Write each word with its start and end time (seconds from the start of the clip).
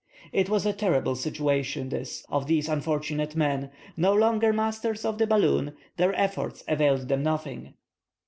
It 0.31 0.49
was 0.49 0.65
a 0.65 0.73
terrible 0.73 1.13
situation, 1.15 1.89
this, 1.89 2.25
of 2.27 2.47
these 2.47 2.67
unfortunate 2.67 3.35
men. 3.35 3.69
No 3.95 4.15
longer 4.15 4.51
masters 4.51 5.05
of 5.05 5.19
the 5.19 5.27
balloon, 5.27 5.73
their 5.97 6.11
efforts 6.19 6.63
availed 6.67 7.07
them 7.07 7.21
nothing. 7.21 7.75